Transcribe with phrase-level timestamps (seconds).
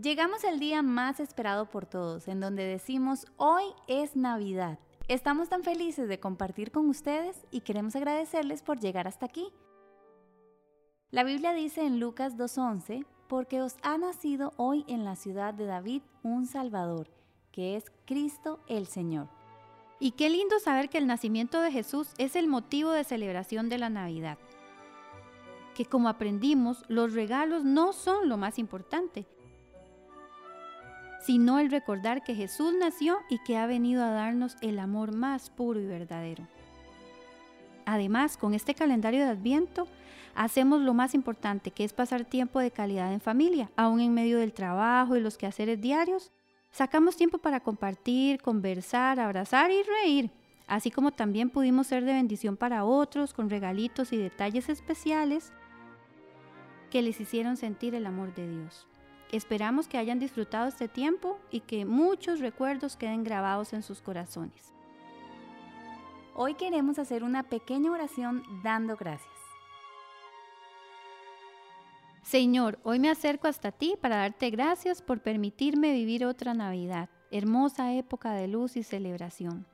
[0.00, 4.78] Llegamos al día más esperado por todos, en donde decimos, hoy es Navidad.
[5.08, 9.52] Estamos tan felices de compartir con ustedes y queremos agradecerles por llegar hasta aquí.
[11.10, 15.66] La Biblia dice en Lucas 2.11, porque os ha nacido hoy en la ciudad de
[15.66, 17.10] David un Salvador,
[17.52, 19.28] que es Cristo el Señor.
[19.98, 23.76] Y qué lindo saber que el nacimiento de Jesús es el motivo de celebración de
[23.76, 24.38] la Navidad.
[25.74, 29.26] Que como aprendimos, los regalos no son lo más importante,
[31.20, 35.50] sino el recordar que Jesús nació y que ha venido a darnos el amor más
[35.50, 36.46] puro y verdadero.
[37.86, 39.88] Además, con este calendario de Adviento,
[40.34, 44.38] hacemos lo más importante, que es pasar tiempo de calidad en familia, aún en medio
[44.38, 46.30] del trabajo y los quehaceres diarios.
[46.70, 50.30] Sacamos tiempo para compartir, conversar, abrazar y reír,
[50.68, 55.52] así como también pudimos ser de bendición para otros con regalitos y detalles especiales
[56.90, 58.86] que les hicieron sentir el amor de Dios.
[59.32, 64.72] Esperamos que hayan disfrutado este tiempo y que muchos recuerdos queden grabados en sus corazones.
[66.34, 69.30] Hoy queremos hacer una pequeña oración dando gracias.
[72.22, 77.92] Señor, hoy me acerco hasta ti para darte gracias por permitirme vivir otra Navidad, hermosa
[77.94, 79.66] época de luz y celebración,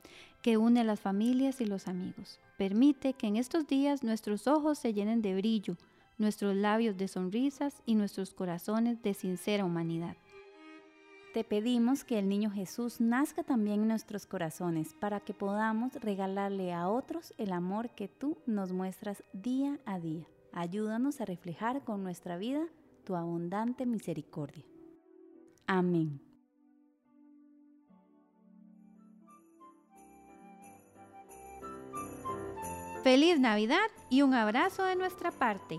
[0.43, 2.41] que une a las familias y los amigos.
[2.59, 5.77] Permite que en estos días nuestros ojos se llenen de brillo,
[6.19, 10.17] nuestros labios de sonrisas y nuestros corazones de sincera humanidad.
[11.35, 16.73] Te pedimos que el niño Jesús nazca también en nuestros corazones para que podamos regalarle
[16.73, 20.25] a otros el amor que tú nos muestras día a día.
[20.53, 22.63] Ayúdanos a reflejar con nuestra vida
[23.05, 24.65] tu abundante misericordia.
[25.67, 26.21] Amén.
[33.03, 35.79] Feliz Navidad y un abrazo de nuestra parte.